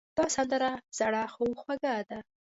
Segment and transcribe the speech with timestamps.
[0.17, 2.19] دا سندره زړې خو خوږه ده.